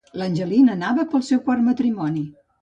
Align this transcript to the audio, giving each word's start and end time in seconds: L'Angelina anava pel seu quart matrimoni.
L'Angelina 0.19 0.73
anava 0.75 1.05
pel 1.11 1.25
seu 1.27 1.43
quart 1.51 1.63
matrimoni. 1.69 2.25